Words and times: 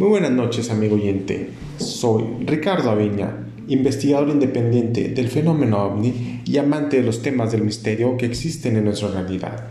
Muy 0.00 0.08
buenas 0.08 0.30
noches, 0.30 0.70
amigo 0.70 0.94
oyente. 0.94 1.50
Soy 1.76 2.24
Ricardo 2.46 2.90
Aviña, 2.90 3.36
investigador 3.68 4.30
independiente 4.30 5.10
del 5.10 5.28
fenómeno 5.28 5.84
ovni 5.84 6.40
y 6.46 6.56
amante 6.56 6.96
de 6.96 7.02
los 7.02 7.20
temas 7.20 7.52
del 7.52 7.64
misterio 7.64 8.16
que 8.16 8.24
existen 8.24 8.76
en 8.76 8.86
nuestra 8.86 9.10
realidad. 9.10 9.62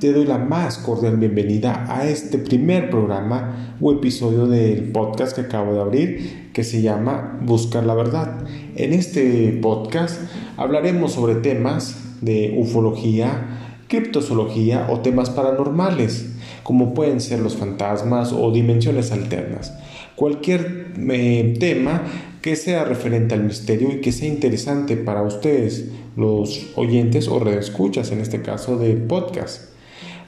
Te 0.00 0.12
doy 0.12 0.26
la 0.26 0.36
más 0.36 0.76
cordial 0.76 1.16
bienvenida 1.16 1.86
a 1.88 2.06
este 2.06 2.36
primer 2.36 2.90
programa 2.90 3.74
o 3.80 3.90
episodio 3.90 4.46
del 4.46 4.92
podcast 4.92 5.34
que 5.34 5.40
acabo 5.40 5.72
de 5.72 5.80
abrir 5.80 6.50
que 6.52 6.62
se 6.62 6.82
llama 6.82 7.38
Buscar 7.40 7.86
la 7.86 7.94
Verdad. 7.94 8.44
En 8.76 8.92
este 8.92 9.58
podcast 9.62 10.20
hablaremos 10.58 11.12
sobre 11.12 11.36
temas 11.36 11.96
de 12.20 12.54
ufología, 12.58 13.78
criptozoología 13.88 14.88
o 14.90 15.00
temas 15.00 15.30
paranormales 15.30 16.33
como 16.64 16.94
pueden 16.94 17.20
ser 17.20 17.38
los 17.38 17.56
fantasmas 17.56 18.32
o 18.32 18.50
dimensiones 18.50 19.12
alternas. 19.12 19.72
Cualquier 20.16 20.88
eh, 21.10 21.54
tema 21.60 22.02
que 22.42 22.56
sea 22.56 22.84
referente 22.84 23.34
al 23.34 23.44
misterio 23.44 23.92
y 23.92 24.00
que 24.00 24.12
sea 24.12 24.28
interesante 24.28 24.96
para 24.96 25.22
ustedes, 25.22 25.90
los 26.16 26.72
oyentes 26.74 27.28
o 27.28 27.38
redescuchas 27.38 28.10
en 28.10 28.20
este 28.20 28.42
caso 28.42 28.76
de 28.76 28.96
podcast. 28.96 29.72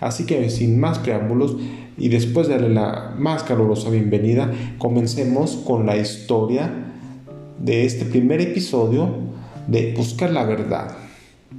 Así 0.00 0.24
que 0.24 0.50
sin 0.50 0.78
más 0.78 0.98
preámbulos 0.98 1.56
y 1.98 2.08
después 2.10 2.48
de 2.48 2.54
darle 2.54 2.74
la 2.74 3.14
más 3.18 3.42
calurosa 3.42 3.90
bienvenida, 3.90 4.52
comencemos 4.78 5.56
con 5.56 5.86
la 5.86 5.96
historia 5.96 6.70
de 7.58 7.86
este 7.86 8.04
primer 8.04 8.40
episodio 8.42 9.08
de 9.66 9.94
Buscar 9.96 10.30
la 10.30 10.44
Verdad. 10.44 11.05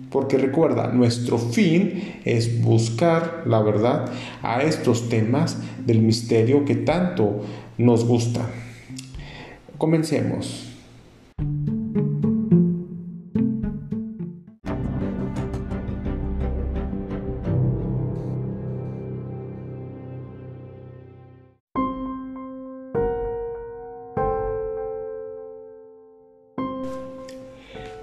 Porque 0.10 0.38
recuerda, 0.38 0.88
nuestro 0.88 1.38
fin 1.38 2.22
es 2.24 2.62
buscar 2.62 3.44
la 3.46 3.62
verdad 3.62 4.10
a 4.42 4.62
estos 4.64 5.10
temas 5.10 5.58
del 5.86 6.02
misterio 6.02 6.64
que 6.64 6.76
tanto 6.76 7.42
nos 7.78 8.06
gusta. 8.06 8.50
Comencemos. 9.78 10.77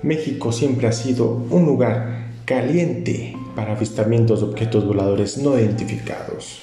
México 0.05 0.53
siempre 0.53 0.87
ha 0.87 0.93
sido 0.93 1.47
un 1.49 1.65
lugar 1.65 2.27
caliente 2.45 3.35
para 3.57 3.73
avistamientos 3.73 4.41
de 4.41 4.49
objetos 4.49 4.87
voladores 4.87 5.39
no 5.39 5.59
identificados. 5.59 6.61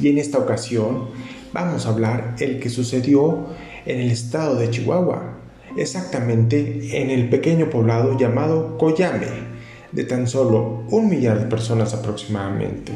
Y 0.00 0.08
en 0.08 0.16
esta 0.16 0.38
ocasión 0.38 1.08
vamos 1.52 1.84
a 1.84 1.90
hablar 1.90 2.36
el 2.38 2.58
que 2.58 2.70
sucedió 2.70 3.48
en 3.84 4.00
el 4.00 4.10
estado 4.10 4.54
de 4.54 4.70
Chihuahua, 4.70 5.40
exactamente 5.76 7.02
en 7.02 7.10
el 7.10 7.28
pequeño 7.28 7.68
poblado 7.68 8.16
llamado 8.16 8.78
Coyame, 8.78 9.26
de 9.92 10.04
tan 10.04 10.26
solo 10.26 10.84
un 10.88 11.10
millar 11.10 11.38
de 11.38 11.50
personas 11.50 11.92
aproximadamente. 11.92 12.92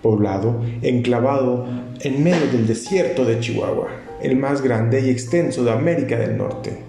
Poblado 0.00 0.62
enclavado 0.80 1.66
en 2.02 2.22
medio 2.22 2.46
del 2.52 2.68
desierto 2.68 3.24
de 3.24 3.40
Chihuahua, 3.40 3.88
el 4.22 4.36
más 4.36 4.62
grande 4.62 5.04
y 5.04 5.10
extenso 5.10 5.64
de 5.64 5.72
América 5.72 6.16
del 6.16 6.38
Norte 6.38 6.87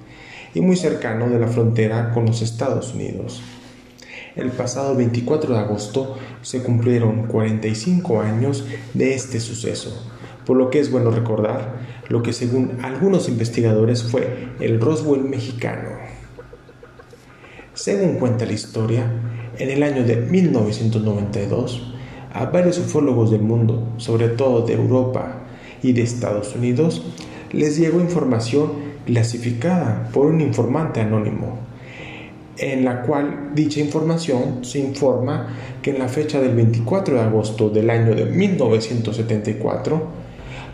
y 0.53 0.61
muy 0.61 0.75
cercano 0.75 1.29
de 1.29 1.39
la 1.39 1.47
frontera 1.47 2.11
con 2.11 2.25
los 2.25 2.41
Estados 2.41 2.93
Unidos. 2.93 3.41
El 4.35 4.51
pasado 4.51 4.95
24 4.95 5.53
de 5.53 5.59
agosto 5.59 6.17
se 6.41 6.63
cumplieron 6.63 7.27
45 7.27 8.21
años 8.21 8.65
de 8.93 9.13
este 9.13 9.39
suceso, 9.39 10.09
por 10.45 10.57
lo 10.57 10.69
que 10.69 10.79
es 10.79 10.91
bueno 10.91 11.11
recordar 11.11 11.79
lo 12.07 12.23
que 12.23 12.33
según 12.33 12.79
algunos 12.81 13.27
investigadores 13.27 14.03
fue 14.03 14.49
el 14.59 14.79
Roswell 14.79 15.23
mexicano. 15.23 15.89
Según 17.73 18.15
cuenta 18.15 18.45
la 18.45 18.53
historia, 18.53 19.11
en 19.57 19.69
el 19.69 19.83
año 19.83 20.03
de 20.03 20.15
1992, 20.15 21.93
a 22.33 22.45
varios 22.45 22.77
ufólogos 22.79 23.31
del 23.31 23.41
mundo, 23.41 23.93
sobre 23.97 24.29
todo 24.29 24.65
de 24.65 24.73
Europa 24.73 25.43
y 25.83 25.93
de 25.93 26.01
Estados 26.01 26.55
Unidos, 26.55 27.03
les 27.51 27.77
llegó 27.77 27.99
información 27.99 28.88
clasificada 29.05 30.09
por 30.13 30.27
un 30.27 30.41
informante 30.41 31.01
anónimo, 31.01 31.57
en 32.57 32.83
la 32.85 33.01
cual 33.01 33.51
dicha 33.55 33.79
información 33.79 34.63
se 34.63 34.79
informa 34.79 35.47
que 35.81 35.91
en 35.91 35.99
la 35.99 36.09
fecha 36.09 36.41
del 36.41 36.55
24 36.55 37.15
de 37.15 37.21
agosto 37.21 37.69
del 37.69 37.89
año 37.89 38.13
de 38.13 38.25
1974, 38.25 40.19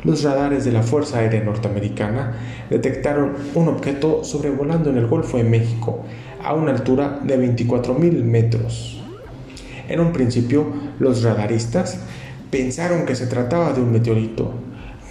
los 0.04 0.24
radares 0.24 0.66
de 0.66 0.72
la 0.72 0.84
Fuerza 0.84 1.20
Aérea 1.20 1.44
Norteamericana 1.44 2.38
detectaron 2.70 3.34
un 3.56 3.68
objeto 3.68 4.24
sobrevolando 4.24 4.90
en 4.90 4.98
el 4.98 5.08
Golfo 5.08 5.38
de 5.38 5.44
México 5.44 6.04
a 6.44 6.54
una 6.54 6.72
altura 6.72 7.20
de 7.24 7.40
24.000 7.40 8.24
metros. 8.24 9.02
En 9.88 10.00
un 10.00 10.14
principio, 10.14 10.66
los 11.00 11.24
radaristas 11.24 12.00
pensaron 12.52 13.06
que 13.06 13.16
se 13.16 13.28
trataba 13.28 13.74
de 13.74 13.82
un 13.82 13.92
meteorito, 13.92 14.52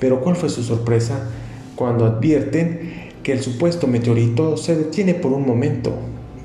pero 0.00 0.20
¿cuál 0.20 0.36
fue 0.36 0.48
su 0.48 0.62
sorpresa 0.62 1.28
cuando 1.74 2.04
advierten 2.04 3.03
que 3.24 3.32
el 3.32 3.42
supuesto 3.42 3.88
meteorito 3.88 4.56
se 4.56 4.76
detiene 4.76 5.14
por 5.14 5.32
un 5.32 5.46
momento, 5.46 5.92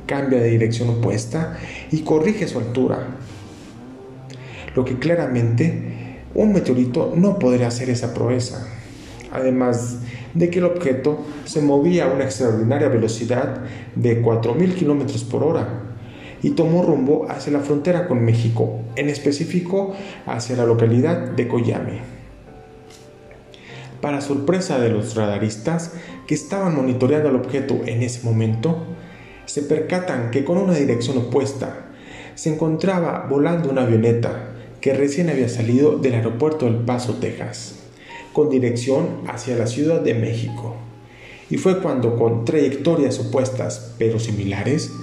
cambia 0.07 0.39
de 0.39 0.49
dirección 0.49 0.89
opuesta 0.89 1.59
y 1.91 1.99
corrige 1.99 2.47
su 2.47 2.57
altura. 2.57 3.05
Lo 4.75 4.85
que 4.85 4.97
claramente 4.97 6.21
un 6.33 6.53
meteorito 6.53 7.13
no 7.15 7.37
podría 7.37 7.67
hacer 7.67 7.89
esa 7.89 8.13
proeza. 8.13 8.65
Además 9.31 9.99
de 10.33 10.49
que 10.49 10.59
el 10.59 10.65
objeto 10.65 11.19
se 11.45 11.61
movía 11.61 12.05
a 12.05 12.13
una 12.13 12.23
extraordinaria 12.23 12.87
velocidad 12.87 13.61
de 13.95 14.23
4.000 14.23 14.73
km 14.75 15.23
por 15.25 15.43
hora 15.43 15.83
y 16.41 16.51
tomó 16.51 16.83
rumbo 16.83 17.27
hacia 17.29 17.51
la 17.51 17.59
frontera 17.59 18.07
con 18.07 18.23
México, 18.23 18.79
en 18.95 19.09
específico 19.09 19.93
hacia 20.25 20.55
la 20.55 20.65
localidad 20.65 21.31
de 21.31 21.47
Coyame. 21.47 22.18
Para 24.01 24.21
sorpresa 24.21 24.79
de 24.79 24.89
los 24.89 25.15
radaristas 25.15 25.91
que 26.25 26.33
estaban 26.33 26.75
monitoreando 26.75 27.29
el 27.29 27.35
objeto 27.35 27.81
en 27.85 28.01
ese 28.01 28.23
momento, 28.23 28.77
se 29.45 29.61
percatan 29.61 30.31
que 30.31 30.45
con 30.45 30.57
una 30.57 30.73
dirección 30.73 31.17
opuesta 31.17 31.87
se 32.35 32.53
encontraba 32.53 33.27
volando 33.29 33.69
una 33.69 33.81
avioneta 33.81 34.51
que 34.79 34.93
recién 34.93 35.29
había 35.29 35.49
salido 35.49 35.97
del 35.97 36.13
aeropuerto 36.13 36.65
del 36.65 36.77
Paso, 36.77 37.15
Texas, 37.15 37.79
con 38.31 38.49
dirección 38.49 39.23
hacia 39.27 39.57
la 39.57 39.67
Ciudad 39.67 39.99
de 39.99 40.13
México. 40.13 40.75
Y 41.49 41.57
fue 41.57 41.81
cuando 41.81 42.15
con 42.15 42.45
trayectorias 42.45 43.19
opuestas 43.19 43.95
pero 43.97 44.17
similares, 44.19 44.93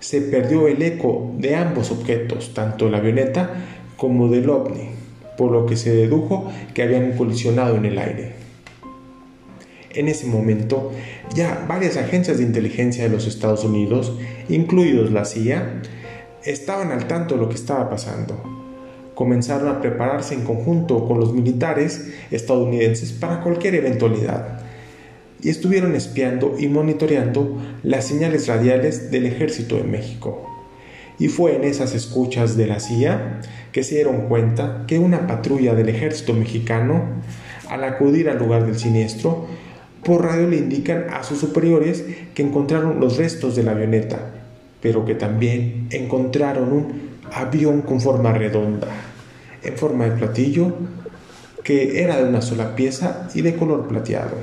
se 0.00 0.20
perdió 0.20 0.66
el 0.66 0.82
eco 0.82 1.32
de 1.38 1.54
ambos 1.54 1.92
objetos, 1.92 2.54
tanto 2.54 2.90
la 2.90 2.98
avioneta 2.98 3.50
como 3.96 4.28
del 4.28 4.50
ovni 4.50 5.03
por 5.36 5.50
lo 5.50 5.66
que 5.66 5.76
se 5.76 5.94
dedujo 5.94 6.50
que 6.74 6.82
habían 6.82 7.12
colisionado 7.12 7.76
en 7.76 7.84
el 7.84 7.98
aire. 7.98 8.32
En 9.90 10.08
ese 10.08 10.26
momento, 10.26 10.92
ya 11.34 11.64
varias 11.68 11.96
agencias 11.96 12.38
de 12.38 12.44
inteligencia 12.44 13.04
de 13.04 13.10
los 13.10 13.26
Estados 13.26 13.64
Unidos, 13.64 14.18
incluidos 14.48 15.12
la 15.12 15.24
CIA, 15.24 15.82
estaban 16.42 16.90
al 16.90 17.06
tanto 17.06 17.36
de 17.36 17.40
lo 17.40 17.48
que 17.48 17.54
estaba 17.54 17.88
pasando. 17.88 18.42
Comenzaron 19.14 19.68
a 19.68 19.80
prepararse 19.80 20.34
en 20.34 20.42
conjunto 20.42 21.06
con 21.06 21.20
los 21.20 21.32
militares 21.32 22.12
estadounidenses 22.32 23.12
para 23.12 23.40
cualquier 23.40 23.76
eventualidad 23.76 24.60
y 25.40 25.50
estuvieron 25.50 25.94
espiando 25.94 26.56
y 26.58 26.68
monitoreando 26.68 27.58
las 27.82 28.06
señales 28.06 28.48
radiales 28.48 29.10
del 29.10 29.26
ejército 29.26 29.76
de 29.76 29.84
México. 29.84 30.53
Y 31.18 31.28
fue 31.28 31.56
en 31.56 31.64
esas 31.64 31.94
escuchas 31.94 32.56
de 32.56 32.66
la 32.66 32.80
CIA 32.80 33.40
que 33.72 33.84
se 33.84 33.96
dieron 33.96 34.28
cuenta 34.28 34.84
que 34.86 34.98
una 34.98 35.26
patrulla 35.26 35.74
del 35.74 35.88
ejército 35.88 36.32
mexicano, 36.34 37.02
al 37.68 37.84
acudir 37.84 38.28
al 38.28 38.38
lugar 38.38 38.66
del 38.66 38.78
siniestro, 38.78 39.46
por 40.04 40.24
radio 40.24 40.48
le 40.48 40.56
indican 40.56 41.06
a 41.10 41.22
sus 41.22 41.38
superiores 41.38 42.04
que 42.34 42.42
encontraron 42.42 43.00
los 43.00 43.16
restos 43.16 43.56
de 43.56 43.62
la 43.62 43.72
avioneta, 43.72 44.18
pero 44.82 45.04
que 45.04 45.14
también 45.14 45.88
encontraron 45.90 46.72
un 46.72 47.14
avión 47.32 47.82
con 47.82 48.00
forma 48.00 48.32
redonda, 48.32 48.88
en 49.62 49.76
forma 49.76 50.04
de 50.04 50.10
platillo, 50.10 50.74
que 51.62 52.02
era 52.02 52.18
de 52.18 52.28
una 52.28 52.42
sola 52.42 52.76
pieza 52.76 53.28
y 53.34 53.40
de 53.40 53.56
color 53.56 53.88
plateado. 53.88 54.36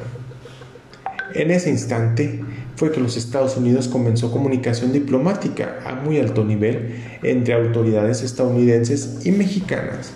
En 1.35 1.51
ese 1.51 1.69
instante, 1.69 2.41
fue 2.81 2.91
que 2.91 2.99
los 2.99 3.15
Estados 3.15 3.57
Unidos 3.57 3.87
comenzó 3.87 4.31
comunicación 4.31 4.91
diplomática 4.91 5.77
a 5.85 5.93
muy 5.93 6.17
alto 6.17 6.43
nivel 6.43 6.95
entre 7.21 7.53
autoridades 7.53 8.23
estadounidenses 8.23 9.19
y 9.23 9.31
mexicanas, 9.31 10.11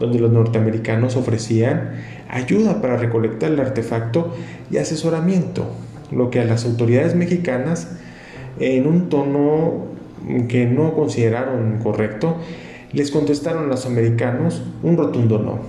donde 0.00 0.18
los 0.18 0.32
norteamericanos 0.32 1.14
ofrecían 1.14 1.92
ayuda 2.28 2.82
para 2.82 2.96
recolectar 2.96 3.52
el 3.52 3.60
artefacto 3.60 4.34
y 4.72 4.78
asesoramiento, 4.78 5.66
lo 6.10 6.30
que 6.30 6.40
a 6.40 6.44
las 6.44 6.64
autoridades 6.64 7.14
mexicanas, 7.14 7.86
en 8.58 8.88
un 8.88 9.08
tono 9.08 9.84
que 10.48 10.66
no 10.66 10.94
consideraron 10.94 11.78
correcto, 11.80 12.38
les 12.92 13.12
contestaron 13.12 13.66
a 13.66 13.68
los 13.68 13.86
americanos 13.86 14.64
un 14.82 14.96
rotundo 14.96 15.38
no. 15.38 15.60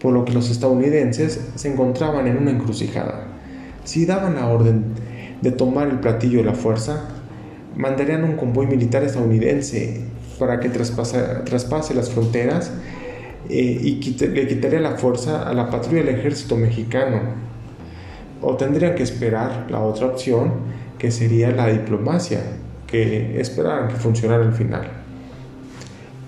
por 0.00 0.12
lo 0.12 0.24
que 0.24 0.32
los 0.32 0.50
estadounidenses 0.50 1.52
se 1.54 1.72
encontraban 1.72 2.26
en 2.26 2.36
una 2.36 2.50
encrucijada. 2.50 3.28
Si 3.84 4.06
daban 4.06 4.34
la 4.34 4.48
orden 4.48 4.86
de 5.42 5.50
tomar 5.52 5.88
el 5.88 6.00
platillo 6.00 6.38
de 6.38 6.44
la 6.44 6.54
fuerza, 6.54 7.08
mandarían 7.76 8.24
un 8.24 8.36
convoy 8.36 8.66
militar 8.66 9.02
estadounidense 9.02 10.02
para 10.38 10.60
que 10.60 10.68
traspase, 10.68 11.94
las 11.94 12.10
fronteras 12.10 12.72
eh, 13.48 13.78
y 13.82 14.16
le 14.26 14.46
quitaría 14.46 14.80
la 14.80 14.96
fuerza 14.96 15.48
a 15.48 15.52
la 15.54 15.70
patrulla 15.70 16.04
del 16.04 16.16
ejército 16.16 16.56
mexicano. 16.56 17.20
O 18.42 18.56
tendrían 18.56 18.94
que 18.94 19.02
esperar 19.02 19.66
la 19.70 19.80
otra 19.80 20.06
opción, 20.06 20.52
que 20.98 21.10
sería 21.10 21.50
la 21.50 21.68
diplomacia, 21.68 22.40
que 22.86 23.40
esperaran 23.40 23.88
que 23.88 23.96
funcionara 23.96 24.44
al 24.44 24.54
final. 24.54 24.88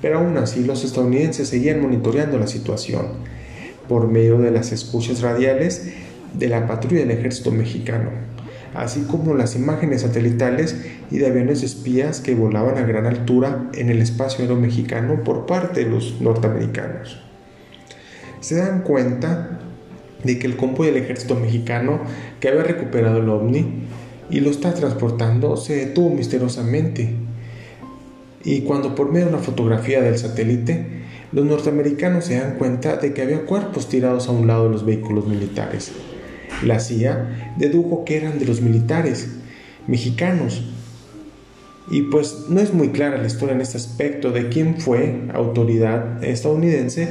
Pero 0.03 0.19
aún 0.19 0.37
así 0.37 0.65
los 0.65 0.85
estadounidenses 0.85 1.49
seguían 1.49 1.81
monitoreando 1.81 2.39
la 2.39 2.47
situación 2.47 3.07
por 3.89 4.09
medio 4.09 4.39
de 4.39 4.51
las 4.51 4.73
escuchas 4.73 5.23
radiales 5.23 5.93
de 6.35 6.49
la 6.49 6.67
patrulla 6.67 7.01
del 7.01 7.13
ejército 7.13 7.51
mexicano, 7.51 8.11
así 8.75 9.03
como 9.03 9.35
las 9.35 9.57
imágenes 9.57 10.03
satelitales 10.03 10.77
y 11.11 11.19
de 11.19 11.27
aviones 11.27 11.63
espías 11.63 12.21
que 12.21 12.35
volaban 12.35 12.79
a 12.79 12.87
gran 12.87 13.07
altura 13.07 13.69
en 13.75 13.91
el 13.91 14.01
espacio 14.01 14.43
aéreo 14.43 14.57
mexicano 14.57 15.23
por 15.25 15.47
parte 15.47 15.85
de 15.85 15.91
los 15.91 16.21
norteamericanos. 16.21 17.21
Se 18.41 18.57
dan 18.57 18.83
cuenta 18.83 19.61
de 20.25 20.39
que 20.39 20.47
el 20.47 20.57
convoy 20.57 20.89
del 20.89 20.97
ejército 20.97 21.35
mexicano 21.35 22.01
que 22.41 22.49
había 22.49 22.63
recuperado 22.63 23.19
el 23.19 23.29
ovni 23.29 23.85
y 24.31 24.41
lo 24.41 24.51
está 24.51 24.73
transportando 24.73 25.57
se 25.57 25.87
detuvo 25.87 26.11
misteriosamente. 26.11 27.15
Y 28.45 28.63
cuando 28.63 28.95
por 28.95 29.13
medio 29.13 29.27
de 29.27 29.35
una 29.35 29.43
fotografía 29.43 30.01
del 30.01 30.19
satélite, 30.19 31.03
los 31.33 31.45
norteamericanos 31.45 32.25
se 32.25 32.39
dan 32.39 32.57
cuenta 32.57 32.97
de 32.97 33.15
que 33.15 33.23
había 33.23 33.47
cuerpos 33.47 33.89
tirados 33.89 34.29
a 34.29 34.33
un 34.33 34.47
lado 34.47 34.65
de 34.65 34.71
los 34.71 34.85
vehículos 34.85 35.27
militares. 35.27 35.93
La 36.65 36.81
CIA 36.81 37.55
dedujo 37.57 38.05
que 38.05 38.17
eran 38.17 38.39
de 38.39 38.45
los 38.45 38.61
militares 38.61 39.29
mexicanos. 39.87 40.63
Y 41.91 42.03
pues 42.03 42.47
no 42.49 42.61
es 42.61 42.73
muy 42.73 42.91
clara 42.91 43.19
la 43.19 43.27
historia 43.27 43.55
en 43.55 43.61
este 43.61 43.77
aspecto 43.77 44.31
de 44.31 44.49
quién 44.49 44.81
fue 44.81 45.23
autoridad 45.35 46.23
estadounidense 46.23 47.09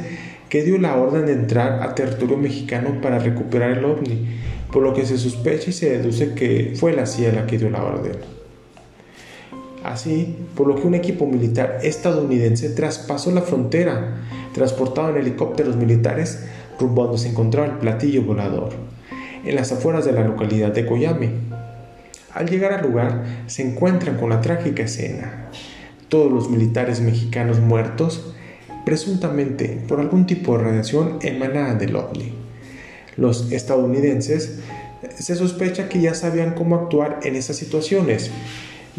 que 0.50 0.63
dio 0.63 0.77
la 0.77 0.98
orden 0.98 1.25
de 1.25 1.33
entrar 1.33 1.81
a 1.81 1.95
territorio 1.95 2.38
mexicano 2.38 3.00
para 3.01 3.19
recuperar 3.19 3.77
el 3.77 3.86
ovni, 3.86 4.27
por 4.71 4.83
lo 4.83 4.94
que 4.94 5.06
se 5.06 5.18
sospecha 5.18 5.69
y 5.69 5.74
se 5.74 5.98
deduce 5.98 6.33
que 6.33 6.74
fue 6.75 6.94
la 6.94 7.06
CIA 7.06 7.31
la 7.31 7.48
que 7.48 7.57
dio 7.57 7.69
la 7.69 7.83
orden. 7.83 8.18
Así, 9.83 10.36
por 10.56 10.68
lo 10.68 10.75
que 10.75 10.88
un 10.88 10.94
equipo 10.94 11.25
militar 11.25 11.80
estadounidense 11.83 12.69
traspasó 12.69 13.31
la 13.31 13.42
frontera, 13.42 14.18
transportado 14.53 15.09
en 15.09 15.18
helicópteros 15.18 15.75
militares 15.75 16.45
rumbo 16.80 17.03
a 17.03 17.06
donde 17.06 17.21
se 17.21 17.30
encontraba 17.30 17.68
el 17.68 17.77
platillo 17.80 18.24
volador, 18.24 18.74
en 19.46 19.56
las 19.56 19.72
afueras 19.72 20.06
de 20.06 20.12
la 20.12 20.24
localidad 20.24 20.72
de 20.72 20.86
Coyame. 20.86 21.30
Al 22.34 22.50
llegar 22.50 22.74
al 22.74 22.84
lugar, 22.84 23.24
se 23.48 23.62
encuentran 23.68 24.18
con 24.18 24.30
la 24.30 24.42
trágica 24.42 24.84
escena. 24.84 25.50
Todos 26.10 26.32
los 26.32 26.50
militares 26.50 27.02
mexicanos 27.02 27.60
muertos, 27.60 28.34
presuntamente 28.86 29.82
por 29.88 30.00
algún 30.00 30.26
tipo 30.26 30.58
de 30.58 30.64
radiación 30.64 31.20
emanada 31.22 31.76
del 31.76 31.96
ovni. 31.96 32.34
Los 33.18 33.52
estadounidenses 33.52 34.60
se 35.18 35.36
sospecha 35.36 35.90
que 35.90 36.02
ya 36.02 36.14
sabían 36.14 36.54
cómo 36.54 36.76
actuar 36.76 37.20
en 37.24 37.36
esas 37.36 37.58
situaciones, 37.58 38.32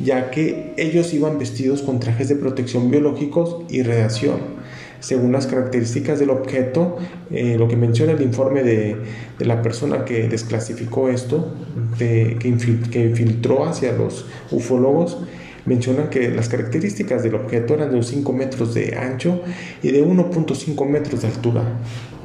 ya 0.02 0.30
que 0.30 0.74
ellos 0.76 1.12
iban 1.14 1.38
vestidos 1.38 1.82
con 1.82 2.00
trajes 2.00 2.28
de 2.28 2.36
protección 2.36 2.90
biológicos 2.90 3.62
y 3.68 3.82
radiación. 3.82 4.61
Según 5.02 5.32
las 5.32 5.48
características 5.48 6.20
del 6.20 6.30
objeto, 6.30 6.96
eh, 7.32 7.56
lo 7.58 7.66
que 7.66 7.76
menciona 7.76 8.12
el 8.12 8.22
informe 8.22 8.62
de, 8.62 8.96
la 9.40 9.60
persona 9.60 10.04
que 10.04 10.28
desclasificó 10.28 11.08
esto, 11.08 11.52
que, 11.98 12.38
infiltró 12.44 13.64
hacia 13.64 13.92
los 13.94 14.26
ufólogos, 14.52 15.18
mencionan 15.66 16.08
que 16.08 16.30
las 16.30 16.48
características 16.48 17.24
del 17.24 17.34
objeto 17.34 17.74
eran 17.74 17.90
de 17.90 18.00
5 18.00 18.32
metros 18.32 18.74
de 18.74 18.96
ancho 18.96 19.42
y 19.82 19.90
de 19.90 20.06
1.5 20.06 20.88
metros 20.88 21.22
de 21.22 21.26
altura, 21.26 21.64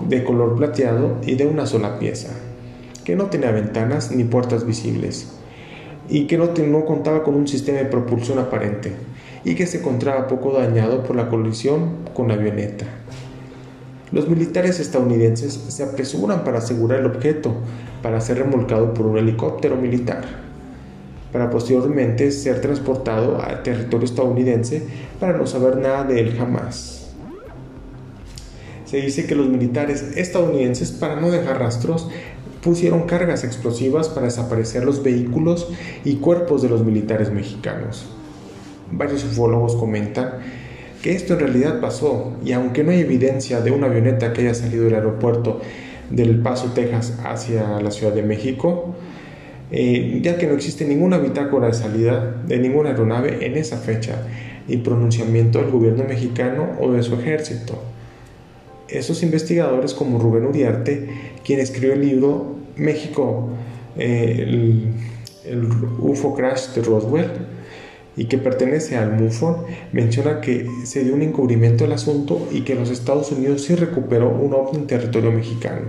de 0.08 0.24
color 0.24 0.56
plateado 0.56 1.18
y 1.26 1.34
de 1.34 1.48
una 1.48 1.66
sola 1.66 1.98
pieza, 1.98 2.30
que 3.04 3.16
no 3.16 3.26
tenía 3.26 3.50
ventanas 3.50 4.12
ni 4.12 4.24
puertas 4.24 4.68
visibles 4.68 5.37
y 6.10 6.28
que 6.28 6.38
no, 6.38 6.48
no 6.48 6.86
contaba 6.86 7.24
con 7.24 7.36
un 7.36 7.48
sistema 7.48 7.80
de 7.80 7.86
propulsión 7.86 8.40
aparente 8.40 8.94
y 9.44 9.56
que 9.56 9.66
se 9.66 9.80
encontraba 9.80 10.28
poco 10.28 10.54
dañado 10.54 11.04
por 11.04 11.16
la 11.16 11.30
colisión 11.30 11.98
con 12.14 12.28
la 12.28 12.36
avioneta. 12.36 12.86
Los 14.12 14.30
militares 14.30 14.80
estadounidenses 14.80 15.54
se 15.54 15.84
apresuran 15.84 16.44
para 16.44 16.60
asegurar 16.60 17.00
el 17.00 17.08
objeto 17.08 17.54
para 18.02 18.22
ser 18.22 18.38
remolcado 18.38 18.94
por 18.94 19.06
un 19.06 19.18
helicóptero 19.18 19.76
militar, 19.76 20.24
para 21.32 21.50
posteriormente 21.50 22.32
ser 22.32 22.62
transportado 22.62 23.42
al 23.42 23.64
territorio 23.64 24.06
estadounidense 24.06 24.84
para 25.20 25.38
no 25.38 25.46
saber 25.46 25.78
nada 25.78 26.06
de 26.06 26.22
él 26.22 26.36
jamás. 26.38 27.08
Se 28.86 29.02
dice 29.02 29.26
que 29.26 29.36
los 29.36 29.50
militares 29.50 30.14
estadounidenses, 30.16 30.94
para 30.94 31.20
no 31.20 31.30
dejar 31.30 31.60
rastros, 31.60 32.10
pusieron 32.68 33.04
cargas 33.04 33.46
explosivas 33.46 34.10
para 34.10 34.26
desaparecer 34.26 34.84
los 34.84 35.02
vehículos 35.02 35.70
y 36.04 36.16
cuerpos 36.16 36.62
de 36.62 36.68
los 36.68 36.84
militares 36.84 37.32
mexicanos. 37.32 38.10
Varios 38.92 39.24
ufólogos 39.24 39.78
comentan 39.78 40.32
que 41.02 41.16
esto 41.16 41.36
en 41.36 41.40
realidad 41.40 41.80
pasó 41.80 42.34
y 42.44 42.52
aunque 42.52 42.84
no 42.84 42.92
hay 42.92 43.00
evidencia 43.00 43.62
de 43.62 43.72
una 43.72 43.88
avioneta 43.88 44.34
que 44.34 44.42
haya 44.42 44.54
salido 44.54 44.84
del 44.84 44.96
aeropuerto 44.96 45.62
del 46.10 46.42
Paso, 46.42 46.74
Texas 46.76 47.18
hacia 47.24 47.80
la 47.80 47.90
Ciudad 47.90 48.12
de 48.12 48.24
México, 48.24 48.96
eh, 49.72 50.20
ya 50.22 50.38
que 50.38 50.46
no 50.46 50.54
existe 50.54 50.84
ninguna 50.84 51.20
bitácora 51.20 51.68
de 51.68 51.74
salida 51.74 52.36
de 52.46 52.58
ninguna 52.58 52.90
aeronave 52.90 53.46
en 53.46 53.56
esa 53.56 53.78
fecha, 53.78 54.24
ni 54.68 54.76
pronunciamiento 54.76 55.60
del 55.60 55.72
gobierno 55.72 56.04
mexicano 56.04 56.72
o 56.82 56.92
de 56.92 57.02
su 57.02 57.16
ejército. 57.16 57.82
Esos 58.90 59.24
investigadores 59.24 59.94
como 59.94 60.20
Rubén 60.20 60.46
Uriarte, 60.46 61.10
quien 61.44 61.60
escribió 61.60 61.94
el 61.94 62.02
libro 62.02 62.56
México, 62.76 63.50
eh, 63.98 64.36
el, 64.40 64.94
UFO 66.00 66.36
Crash 66.36 66.74
de 66.76 66.82
Roswell, 66.82 67.32
y 68.18 68.26
que 68.26 68.38
pertenece 68.38 68.98
al 68.98 69.14
MUFON, 69.14 69.58
menciona 69.94 70.42
que 70.42 70.68
se 70.84 71.04
dio 71.04 71.14
un 71.14 71.22
encubrimiento 71.22 71.84
del 71.84 71.94
asunto 71.94 72.48
y 72.52 72.62
que 72.62 72.76
los 72.76 72.90
Estados 72.90 73.32
Unidos 73.32 73.62
sí 73.62 73.76
recuperó 73.76 74.30
un 74.30 74.54
ovni 74.54 74.80
en 74.80 74.88
territorio 74.88 75.32
mexicano. 75.32 75.86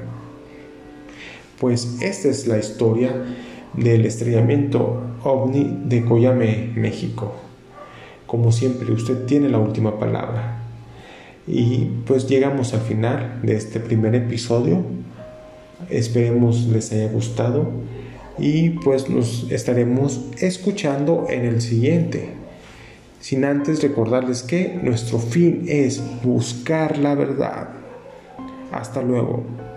Pues 1.58 1.96
esta 2.02 2.28
es 2.28 2.46
la 2.46 2.58
historia 2.58 3.12
del 3.72 4.04
estrellamiento 4.04 5.02
ovni 5.24 5.82
de 5.86 6.04
Coyame, 6.04 6.70
México. 6.76 7.32
Como 8.26 8.52
siempre, 8.52 8.92
usted 8.92 9.24
tiene 9.24 9.48
la 9.48 9.58
última 9.58 9.98
palabra. 9.98 10.57
Y 11.48 11.86
pues 12.06 12.28
llegamos 12.28 12.74
al 12.74 12.80
final 12.82 13.40
de 13.42 13.56
este 13.56 13.80
primer 13.80 14.14
episodio 14.14 14.84
Esperemos 15.90 16.66
les 16.66 16.92
haya 16.92 17.08
gustado 17.08 17.70
y 18.36 18.70
pues 18.70 19.08
nos 19.08 19.50
estaremos 19.50 20.20
escuchando 20.38 21.26
en 21.30 21.46
el 21.46 21.60
siguiente. 21.62 22.30
Sin 23.20 23.44
antes 23.44 23.82
recordarles 23.82 24.42
que 24.42 24.78
nuestro 24.82 25.18
fin 25.18 25.64
es 25.68 26.02
buscar 26.22 26.98
la 26.98 27.14
verdad. 27.14 27.70
Hasta 28.70 29.02
luego. 29.02 29.67